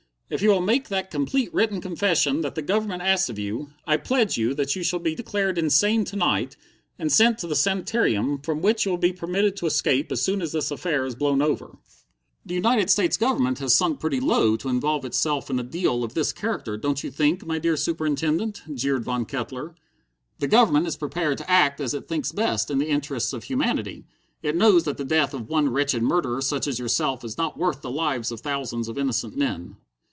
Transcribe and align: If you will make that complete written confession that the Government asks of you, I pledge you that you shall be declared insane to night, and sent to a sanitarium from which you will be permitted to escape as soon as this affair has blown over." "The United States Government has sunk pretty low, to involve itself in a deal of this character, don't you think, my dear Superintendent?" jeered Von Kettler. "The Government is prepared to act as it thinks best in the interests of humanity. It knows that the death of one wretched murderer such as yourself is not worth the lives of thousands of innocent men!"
If 0.33 0.41
you 0.41 0.49
will 0.51 0.61
make 0.61 0.87
that 0.87 1.11
complete 1.11 1.53
written 1.53 1.81
confession 1.81 2.39
that 2.39 2.55
the 2.55 2.61
Government 2.61 3.01
asks 3.01 3.27
of 3.27 3.37
you, 3.37 3.73
I 3.85 3.97
pledge 3.97 4.37
you 4.37 4.53
that 4.53 4.77
you 4.77 4.81
shall 4.81 4.99
be 4.99 5.13
declared 5.13 5.57
insane 5.57 6.05
to 6.05 6.15
night, 6.15 6.55
and 6.97 7.11
sent 7.11 7.39
to 7.39 7.49
a 7.51 7.53
sanitarium 7.55 8.37
from 8.39 8.61
which 8.61 8.85
you 8.85 8.91
will 8.91 8.97
be 8.97 9.11
permitted 9.11 9.57
to 9.57 9.65
escape 9.65 10.09
as 10.09 10.21
soon 10.21 10.41
as 10.41 10.53
this 10.53 10.71
affair 10.71 11.03
has 11.03 11.15
blown 11.15 11.41
over." 11.41 11.75
"The 12.45 12.53
United 12.55 12.89
States 12.89 13.17
Government 13.17 13.59
has 13.59 13.75
sunk 13.75 13.99
pretty 13.99 14.21
low, 14.21 14.55
to 14.55 14.69
involve 14.69 15.03
itself 15.03 15.49
in 15.49 15.59
a 15.59 15.63
deal 15.63 16.01
of 16.01 16.13
this 16.13 16.31
character, 16.31 16.77
don't 16.77 17.03
you 17.03 17.11
think, 17.11 17.45
my 17.45 17.59
dear 17.59 17.75
Superintendent?" 17.75 18.61
jeered 18.73 19.03
Von 19.03 19.25
Kettler. 19.25 19.75
"The 20.39 20.47
Government 20.47 20.87
is 20.87 20.95
prepared 20.95 21.39
to 21.39 21.51
act 21.51 21.81
as 21.81 21.93
it 21.93 22.07
thinks 22.07 22.31
best 22.31 22.71
in 22.71 22.77
the 22.77 22.87
interests 22.87 23.33
of 23.33 23.43
humanity. 23.43 24.05
It 24.41 24.55
knows 24.55 24.85
that 24.85 24.95
the 24.95 25.03
death 25.03 25.33
of 25.33 25.49
one 25.49 25.69
wretched 25.73 26.01
murderer 26.01 26.39
such 26.41 26.67
as 26.67 26.79
yourself 26.79 27.25
is 27.25 27.37
not 27.37 27.57
worth 27.59 27.81
the 27.81 27.91
lives 27.91 28.31
of 28.31 28.39
thousands 28.39 28.87
of 28.87 28.97
innocent 28.97 29.35
men!" 29.35 29.75